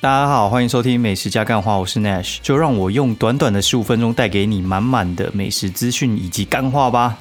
[0.00, 7.18] 大家好，欢迎收听美食加干话，我是 Nash，就让我用短短的十五分钟带给你满满的美食资讯以及干话吧。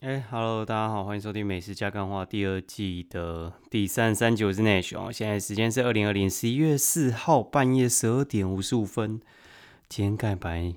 [0.00, 5.12] 哎，Hello，大家好，欢迎收听美食加干话第二季的第三十三集，我是 Nash 哦。
[5.12, 9.20] 现在时间是二零二零十一月四号半夜十二点五十五分。
[9.88, 10.74] 今天盖白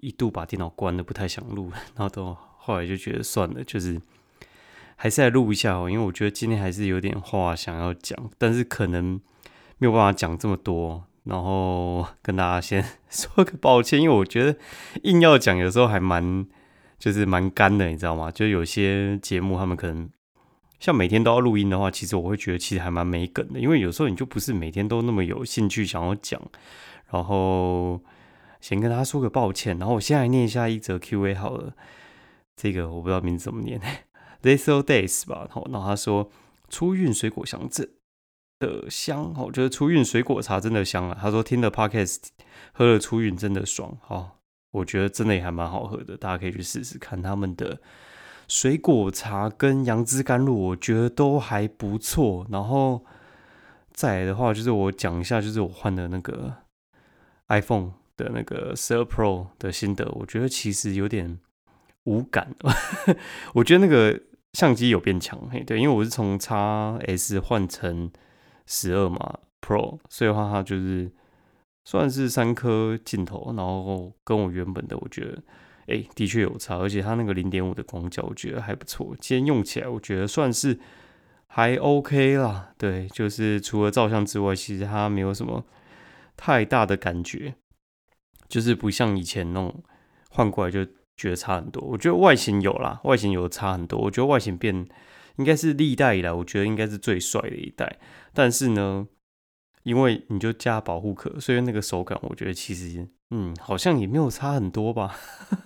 [0.00, 2.34] 一度把电脑关了，不太想录，然后都
[2.68, 4.00] 后来就觉得算了，就是
[4.96, 9.20] 还是来录一下哦，因为我觉得今天还是有点话想要讲，但是可能
[9.78, 14.58] 没有办法讲这么多，然后 跟大家先 说个抱歉，因为我觉得
[15.04, 16.46] 硬要讲，有时候还蛮。
[16.98, 18.28] 就是蛮干的，你知道吗？
[18.28, 20.10] 就有些节目，他们可能
[20.80, 26.42] 像每天都要录音的话，其实我会觉得其实还蛮没梗的，因为有时候你就不是每天都那么有兴趣想要讲。
[27.12, 28.00] 然后
[28.60, 31.72] 先跟大家说个抱歉，然后我先来念一下一则 Q&A 好了。
[32.58, 35.48] 这个我不知道名字怎么念 t h e s o Days 吧。
[35.70, 36.28] 然后，他说
[36.68, 37.88] 初运水果香这
[38.58, 41.16] 的香，我觉得初运水果茶真的香啊。
[41.18, 42.18] 他说听了 Podcast
[42.72, 44.34] 喝了初运真的爽，好。
[44.70, 47.80] 我觉得真的也还蛮好喝的，大家可以去试试看他们的
[48.46, 52.46] 水果茶跟杨枝甘露，我觉得都还不错。
[52.50, 53.02] 然后
[53.90, 56.54] 再来的话，就是我讲一下，就是我换的那个
[57.48, 61.40] iPhone 的那个十二 Pro 的心得，我觉得其实有点
[62.08, 62.54] 无感。
[63.52, 64.18] 我觉得那个
[64.54, 66.54] 相机有变强，嘿，对，因为我是从 x
[67.06, 68.10] S 换成
[68.66, 71.12] 十二嘛 Pro，所以的话它就是。
[71.84, 75.42] 算是三颗镜头，然后跟我原本的，我觉得，
[75.86, 79.16] 哎，的确有差，而且它那个零点五的广角，我觉得还不错。
[79.18, 80.78] 今天用起来，我觉得算是
[81.46, 82.74] 还 OK 啦。
[82.76, 85.64] 对，就是除了照相之外，其实它没有什么
[86.36, 87.54] 太大的感觉，
[88.50, 89.82] 就是不像以前那种
[90.28, 90.86] 换过来就
[91.18, 91.86] 觉得差很多。
[91.86, 93.98] 我觉得外形有啦，外形有差很多。
[93.98, 94.88] 我觉得外形变
[95.36, 97.98] 应该是历代以来，我觉得应该是最帅的一代。
[98.32, 99.08] 但是呢。
[99.84, 105.16] 因为你就加保护壳，所以那个手感，我觉得其实，嗯，好像也没有差很多吧。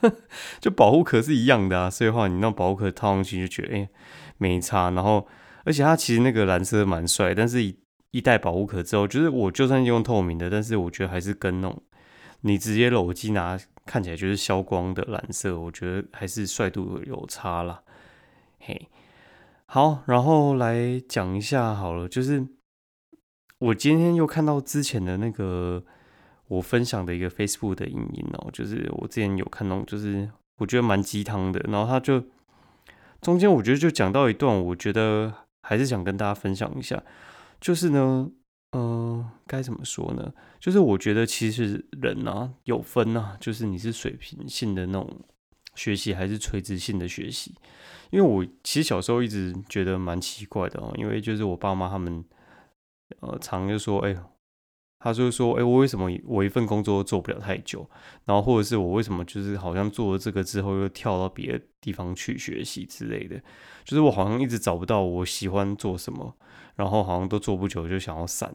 [0.61, 3.89] 就保护壳是一样的啊，所以话你那保护壳套上去就觉得，哎，
[4.39, 4.91] 没差。
[4.93, 5.27] 然后，
[5.65, 7.77] 而且它其实那个蓝色蛮帅，但是一
[8.13, 11.83] 一代保护壳之后，就是我就算用透明的，但是我觉得还是跟那种
[12.43, 17.83] 你直接裸机拿看起来就是消光的蓝色，我觉得还是帅度有差啦。
[18.61, 18.89] 嘿，
[19.67, 22.47] 好，然后来讲一下好了，就是。
[23.59, 25.85] 我今天又看到之前的那个
[26.49, 31.61] 我分享的一个 Facebook 的影音哦，就是我之前有看到，就是我觉得蛮鸡汤的。
[31.71, 32.25] 然后他就
[33.21, 35.33] 中间我觉得就讲到一段，我觉得
[35.63, 37.01] 还是想跟大家分享一下。
[37.61, 38.29] 就是呢，
[38.73, 40.33] 嗯，该怎么说呢？
[40.59, 45.21] 就是我觉得其实人啊有分啊，就是你是水平性的那种
[45.75, 47.55] 学习，还是垂直性的学习。
[48.11, 52.25] 因为我其实小时候一直觉得蛮奇怪的哦，因为就是我爸妈他们。
[53.21, 54.17] 呃，常就说，哎，
[55.03, 57.89] 他就说，哎，我为什么我一份工作做不了太久？
[58.25, 63.37] 然后或者是我为什么就是好像做了这个之后又跳到别的地方去学习之类的？
[63.85, 66.37] 就是我好像一直找不到我喜欢做什么，
[66.77, 68.55] 然后好像都做不久就想要散。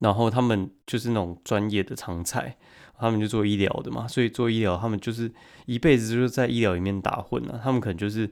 [0.00, 2.56] 然后他们就是那种专业的常菜，
[2.98, 5.32] 他们就做医疗的嘛，所以做医疗他们就是
[5.66, 8.30] 一辈子就是在医疗里面打混了，他们可能就是。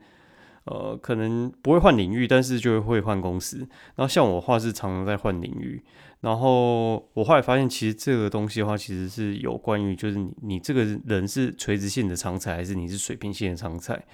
[0.69, 3.59] 呃，可能不会换领域，但是就会换公司。
[3.95, 5.83] 然后像我话是常常在换领域。
[6.21, 14.05] 然后我后来发现，其实这个东西的话，其实是有关于就是你你这个人是垂直性的长才，还是你是水平性的长才。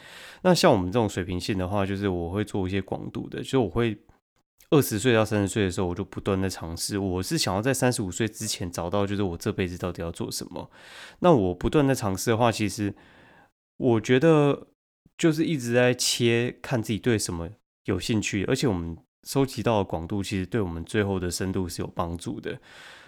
[0.43, 3.97] 那像我们这种水平性的话，就是我会做一些广度的，就我会
[4.71, 6.99] 二十岁到三十岁的时候，我就不断的尝试。
[6.99, 10.71] 我是想要在三十五岁之前找到，就是我这辈子到底要做什么。
[11.21, 12.95] 那我不断的尝试的话，其实
[13.79, 14.69] 我觉得。
[15.17, 17.49] 就是一直在切，看自己对什么
[17.85, 22.59] 有兴趣，而且我们收集到的广度，其实对我们最后的深度是有帮助的。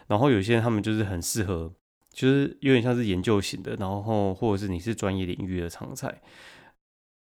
[0.06, 1.74] 然后有些人他们就是很适合，
[2.12, 6.22] 就是有点像是研究型的，然后或者是你是专业领域的常才，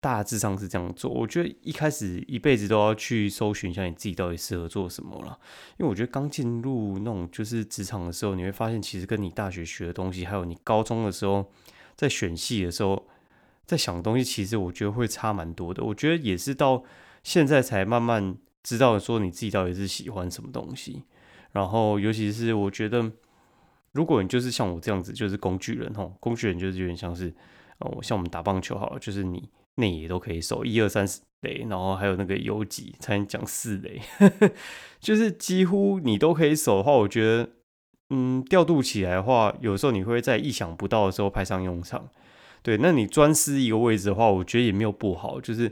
[0.02, 1.10] 大致上是这样做。
[1.10, 5.40] 我觉得一开始一辈子都要去搜寻一下你自己到底适合做什么了，
[5.78, 11.50] 因为我觉得刚进入那种就是职场的时候，你会发现其实跟你大学学的东西，还有你高中的时候
[11.96, 13.08] 在选系的时候。
[13.66, 15.84] 在想的东西，其实我觉得会差蛮多的。
[15.84, 16.84] 我觉得也是到
[17.24, 21.04] 现在才慢慢知道说你自己到底是喜欢什么东西。
[21.52, 23.12] 然后，尤其是我觉得，
[23.94, 27.34] 如果你就是像我这样子，就是工具人吼，工具人就是有点像是
[27.80, 34.02] 哦，像我们打棒球好了，就是你内野都可以守一二三四垒，然后还有那个游击才能讲四垒，
[35.00, 37.50] 就是几乎你都可以守的话，我觉得
[38.10, 42.10] 嗯，调度起来的话，有时候你会在意想不到的时候派上用场。
[42.66, 45.72] 对，那你专司一个位置的话，我觉得也没有不好，就是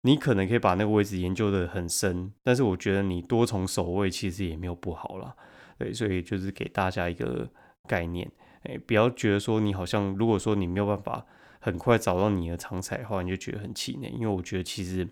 [0.00, 5.36] 你可能可以把那个位置研究的很深，但是我觉得你多重守卫其实也没有不好啦。
[5.78, 7.46] 对，所以就是给大家一个
[7.86, 8.26] 概念，
[8.62, 11.26] 哎，不要觉得说你好像如果说你没有办法
[11.60, 15.06] 很快找到你的长才的话，你就觉得很气馁，因为我觉得其实。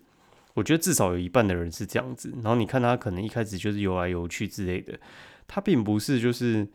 [0.55, 4.97] 我觉得至少有一半的人是这样子，然后你看他可能一开始就是游来游去之类的，
[5.45, 6.65] 他并不是就是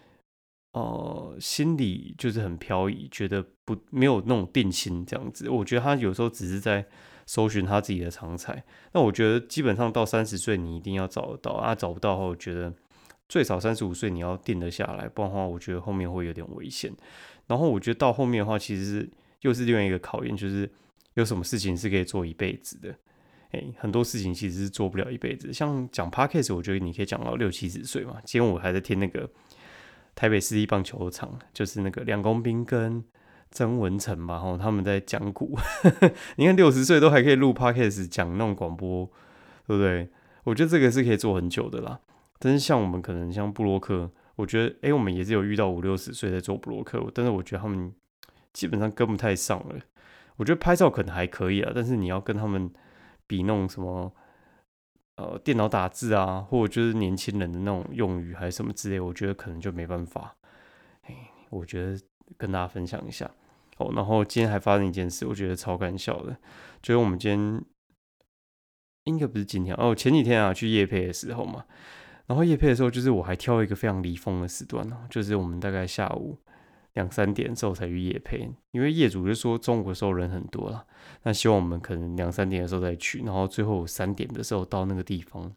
[0.73, 5.49] 呃心里就是很飘移，觉得不没有那种定心这样子。
[5.49, 6.87] 我觉得他有时候只是在
[7.27, 8.63] 搜寻他自己的长才。
[8.93, 12.73] 那我觉得基本上到三十岁你一定要找得到啊，找不到的话，我觉得
[13.29, 16.93] 最少三十五岁你要定得下来，不然的话我觉得后面会有点危险。
[17.47, 19.09] 然后我觉得到后面的话，其实
[19.41, 20.71] 又是另外一个考验，就是
[21.15, 22.95] 有什么事情是可以做一辈子的。
[23.51, 25.53] 哎，很多事情其实是做不了一辈子。
[25.53, 28.21] 像讲 podcast，我觉得你可以讲到六七十岁嘛。
[28.25, 29.29] 今天我还在听那个
[30.15, 33.05] 台北市立棒球场，就是那个梁公斌跟
[33.51, 35.59] 曾文成嘛，然后他们在讲股。
[36.37, 39.07] 你看六十岁都还可以录 podcast 讲那种广播，
[39.67, 40.09] 对不对？
[40.45, 42.01] 我觉得这个是可以做很久的啦。
[42.39, 47.93] 但是像我们可能像布洛克，我觉得哎，我们也是有遇到五六十岁在做布洛克，但是我觉得他们
[48.53, 49.77] 基本上跟不太上了。
[50.37, 52.71] 我觉得拍照可能还可以啊，但是你要跟他们。
[53.27, 54.13] 比弄什么，
[55.21, 60.35] 呃，电脑打字啊，或者就是年轻人的那种用语，还是什么之类，我觉得可能就没办法。
[61.03, 61.15] 哎，
[61.51, 62.01] 我觉得
[62.39, 63.31] 跟大家分享一下
[63.77, 63.93] 哦。
[63.95, 66.35] 然后今天还发生一件事，我觉得超搞笑的，
[66.81, 67.63] 就是我们今天
[69.05, 71.67] 应该不是今天哦，前几天啊去夜配的时候嘛，
[72.27, 76.39] 然后夜配的时候，就是我还挑一个非常离峰的时段哦，就是我们大概下午。
[76.95, 80.85] 两三点之后才去夜配，因为业主就说中午的时候人很多了，
[81.23, 85.55] 那希望我们可能两三点的时候再去，然后最后三点的时候到那个地方。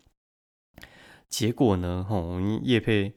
[1.28, 3.14] 结果呢，吼，我们夜配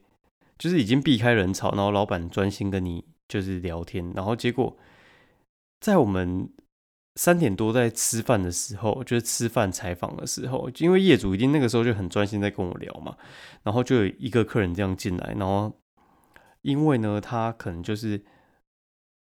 [0.57, 4.75] 就是已经避开人潮，然后老板专心跟你就是聊天，然后结果
[5.79, 6.49] 在我们
[7.15, 13.15] 三点多在吃饭的时候，就是吃饭采访的时候，因为业主一定那个时候就很专心在跟我聊嘛，
[13.61, 15.71] 然后就有一个客人这样进来，然后。
[16.67, 18.21] 因为呢，他可能就是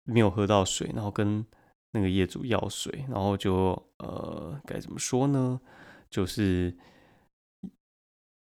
[0.03, 1.45] 没有喝到水，然后跟
[1.91, 5.61] 那个业主要水，然后就呃该怎么说呢？
[6.09, 6.77] 就是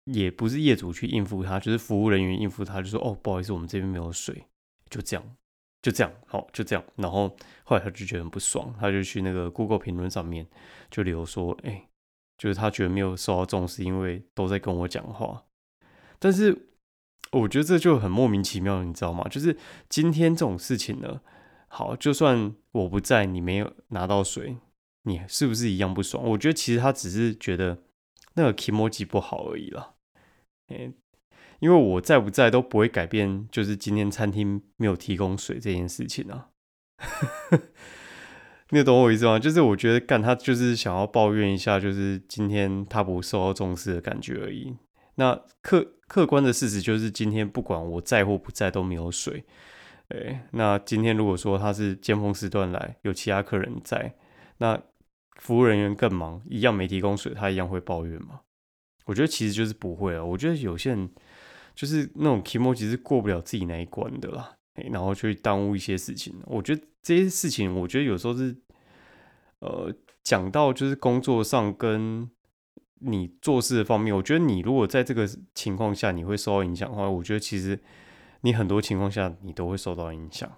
[0.04, 4.42] 也不是业主去应付他，就是服务人员应付他，就说哦不好意思，我们这边没有水，
[4.88, 5.36] 就这样，
[5.82, 6.82] 就这样，好就这样。
[6.96, 10.46] 然后后来他就觉得很不爽，他就去那个 Google 评论上面
[10.90, 11.86] 就留说，哎，
[12.38, 15.44] 就是他觉得没有受到重视，因为都在跟我讲话，
[16.18, 16.67] 但是。
[17.32, 19.26] 我觉得这就很莫名其妙，你知道吗？
[19.28, 19.56] 就是
[19.88, 21.20] 今天这种事情呢，
[21.68, 24.56] 好，就算我不在，你没有拿到水，
[25.02, 26.24] 你是不是一样不爽？
[26.24, 27.82] 我觉得其实他只是觉得
[28.34, 29.94] 那个 emoji 不好而已啦。
[30.68, 30.92] 诶，
[31.60, 36.48] 因为我在不在都不会改变，就是今天餐厅没有提供水这件事情啊。
[38.70, 39.38] 你懂我意思吗？
[39.38, 44.76] 就是我觉得干他就是想要抱怨一下，就是今天他不受到重视的感觉而已。
[45.18, 49.44] 那客客观的事实就是，今天不管我在或不在都没有水。
[50.10, 54.14] 诶，那今天如果说他是尖峰时段来，有其他客人在，
[54.58, 54.80] 那
[55.40, 58.42] 服务人员更忙，一样没提供水，他一样会抱怨吗？
[59.06, 60.24] 我觉得其实就是不会啊。
[60.24, 61.10] 我觉得有些人
[61.74, 64.54] 就是那种 emo 其实过不了自己那一关的啦，
[64.92, 66.32] 然后去耽误一些事情。
[66.46, 68.56] 我觉得这些事情，我觉得有时候是，
[69.58, 72.30] 呃，讲到就是工作上跟。
[73.00, 77.78] 你做事的方面，我觉得你如果在这个情况下你会受到影响的话，我觉得其实
[78.40, 80.50] 你很多情况下你都会受到影响，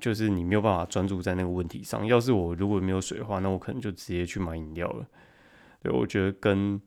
[0.00, 2.06] 就是你没有办法专注在那个问题上。
[2.06, 5.06] 要是我如果没有水的话，那我可能就直接去买饮料了。
[5.82, 6.80] 对，我觉得跟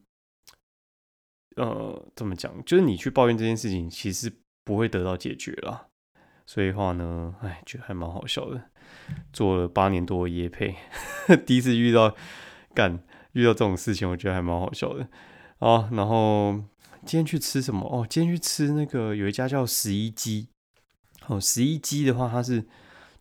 [1.55, 4.31] 呃怎么讲，就是你去抱怨这件事情，其实
[4.63, 5.87] 不会得到解决啦。
[6.45, 8.61] 所以话呢，哎，觉得还蛮好笑的。
[9.31, 10.75] 做了八年多的夜配，
[11.45, 12.15] 第一次遇到
[12.73, 13.03] 干。
[13.33, 15.07] 遇到这种事情，我觉得还蛮好笑的
[15.59, 15.89] 哦。
[15.91, 16.53] 然后
[17.05, 17.87] 今天去吃什么？
[17.87, 20.49] 哦，今天去吃那个有一家叫十一鸡。
[21.27, 22.65] 哦，十一鸡的话，它是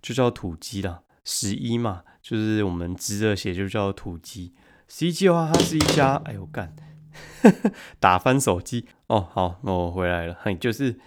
[0.02, 1.02] 就叫土鸡啦。
[1.25, 4.55] 十一嘛，就是我们直着写就叫土鸡。
[4.88, 6.75] 十一鸡的话，它是一家，哎呦干，
[8.00, 9.21] 打翻手机哦。
[9.21, 10.37] 好，那我回来了。
[10.40, 10.99] 嘿，就是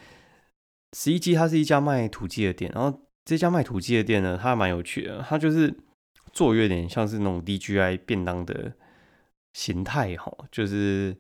[0.95, 2.71] 十一鸡，它是一家卖土鸡的店。
[2.73, 5.75] 然后这家卖土鸡的店呢，它蛮有趣的，它就是
[6.31, 8.73] 做有点像是那种 DGI 便当的。
[9.53, 11.15] 形态哈，就是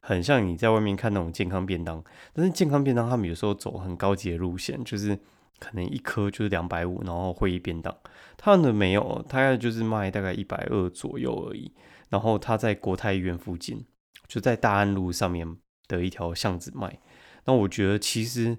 [0.00, 5.18] 很像你在外面看那种健康便当，但是健康便当他们有时候走很高级的路线，就是
[5.58, 7.96] 可能一颗就是两百五，然后会议便当，
[8.36, 11.72] 他们的没有，大概就是卖大概一百二左右而已。
[12.08, 13.84] 然后他在国泰医院附近，
[14.28, 15.56] 就在大安路上面
[15.88, 17.00] 的一条巷子卖。
[17.46, 18.56] 那我觉得其实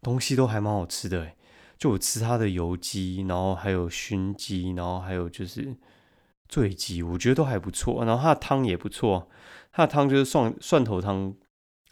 [0.00, 1.32] 东西都还蛮好吃的，
[1.76, 5.76] 就我吃它的油鸡，然后还有熏鸡，然后还有就是
[6.48, 8.04] 醉鸡，我觉得都还不错。
[8.04, 9.28] 然后它的汤也不错，
[9.72, 11.34] 它的汤就是蒜蒜头汤，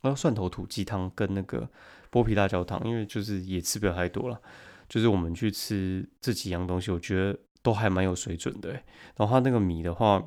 [0.03, 1.69] 呃，蒜头土鸡汤跟那个
[2.11, 4.41] 剥皮辣椒汤，因为就是也吃不了太多了。
[4.89, 8.71] 就是我们去吃这几样东西，我觉得都还蛮有水准的。
[9.17, 10.23] 然后它那个米的话。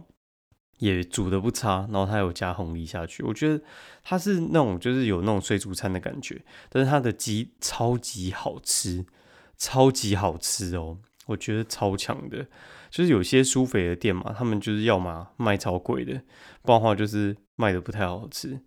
[0.80, 3.60] 也煮的不差，然后它有加红梨下去，我觉得
[4.04, 9.04] 它是那种就是有那种水煮餐的感觉，但是它的鸡超级好吃，
[9.58, 12.44] 超级好吃哦，我觉得超强的。
[12.90, 16.14] 就是有些苏肥的店嘛，他们就是要么卖超贵的，
[16.64, 18.60] 不然的话就是卖的不太好吃。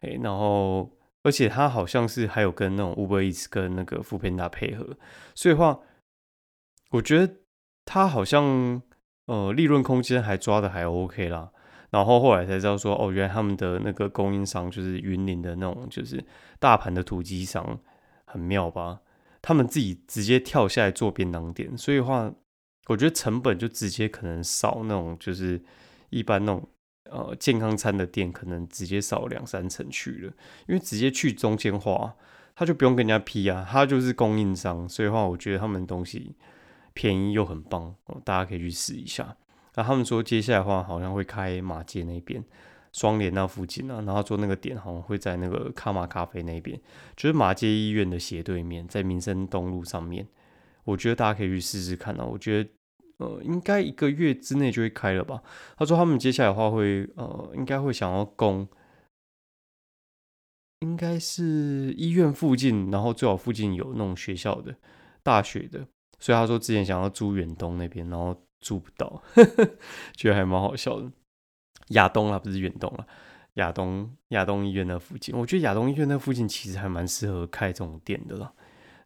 [0.00, 0.90] 哎，然后
[1.22, 4.96] 而且它好像是还有跟那种 Uber Eats 跟那个富平达配合，
[5.34, 5.80] 所以话
[6.90, 7.36] 我觉得
[7.84, 8.82] 它好像。
[9.26, 11.52] 呃，利润空间还抓的还 OK 啦，
[11.90, 16.24] 然后后来才知道说，哦，原来他们的那个供应商就是云林的那种，就是
[16.58, 17.78] 大盘的土鸡商，
[18.24, 18.98] 很妙吧？
[19.42, 22.32] 他们自己直接跳下来做便当店，所以话，
[22.86, 25.62] 我觉得成本就直接可能少那种，就是
[26.10, 26.68] 一般那种
[27.10, 30.32] 呃健康餐的店，可能直接少两三成去了，
[30.66, 32.14] 因为直接去中间化，
[32.54, 36.36] 他就不用跟人家批啊，他就是供应商，所以话，我觉得他们东西。
[36.92, 37.94] 便宜又很棒，
[38.24, 39.36] 大家可以去试一下。
[39.76, 42.44] 那他们说接下来的话，好像会开马街那边，
[42.92, 46.80] 双联那附近啊，然后做那个点好像会在那个卡玛咖啡那边，
[47.16, 50.26] 就是马街医院的斜对面，在民生东路上面。
[50.84, 52.24] 我觉得大家可以去试试看啊。
[52.24, 52.70] 我觉得
[53.18, 55.42] 呃，应该一个月之内就会开了吧。
[55.76, 58.66] 他说他们接下来的话会呃，应该会想要供，
[60.80, 64.74] 应该是医院附近，然后最好附近有那种学校的、
[65.22, 65.86] 大学的。
[66.18, 69.70] 所以他说之前想要租远东那边，然后租不到，呵 呵
[70.14, 71.10] 觉得还蛮好笑的。
[71.90, 73.06] 亚东啊，不是远东啊，
[73.54, 78.52] 亚东亚东医院那附近，我觉得亚东医院那附近其实还蛮适合开这种店的啦。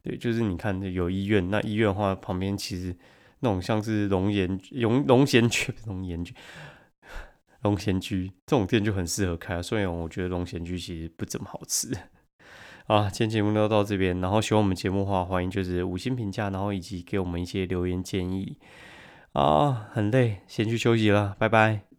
[0.03, 2.97] 对，就是你看有医院，那医院的话旁边其实
[3.41, 6.35] 那种像是龙岩龙龙贤居龙岩居
[7.63, 9.63] 龙贤居这种店就很适合开啊。
[9.63, 11.91] 虽然我觉得龙贤居其实不怎么好吃。
[12.87, 18.59] 啊，今天节目就到这边，然后喜欢我们节目的话，欢迎就是五星评价，然后以及给我们一些留言建议。
[19.33, 21.94] 啊，很累，先去休息了，拜拜。